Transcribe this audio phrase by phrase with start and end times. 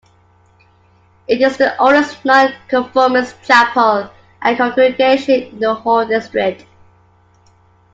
[1.27, 4.09] It is the oldest Non-conformist chapel
[4.41, 6.65] and congregation in the whole district.